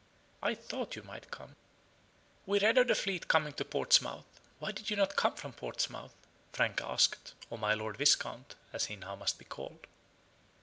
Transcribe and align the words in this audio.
"I 0.41 0.55
thought 0.55 0.95
you 0.95 1.03
might 1.03 1.29
come." 1.29 1.55
"We 2.47 2.57
read 2.59 2.79
of 2.79 2.87
the 2.87 2.95
fleet 2.95 3.27
coming 3.27 3.53
to 3.53 3.63
Portsmouth. 3.63 4.25
Why 4.57 4.71
did 4.71 4.89
you 4.89 4.95
not 4.95 5.15
come 5.15 5.35
from 5.35 5.53
Portsmouth?" 5.53 6.15
Frank 6.53 6.81
asked, 6.81 7.35
or 7.51 7.59
my 7.59 7.75
Lord 7.75 7.97
Viscount, 7.97 8.55
as 8.73 8.85
he 8.85 8.95
now 8.95 9.15
must 9.15 9.37
be 9.37 9.45
called. 9.45 9.85